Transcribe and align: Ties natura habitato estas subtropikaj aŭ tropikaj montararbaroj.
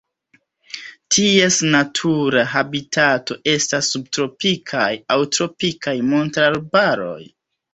Ties 1.15 1.57
natura 1.75 2.43
habitato 2.55 3.37
estas 3.53 3.91
subtropikaj 3.97 4.89
aŭ 5.17 5.21
tropikaj 5.39 5.97
montararbaroj. 6.09 7.23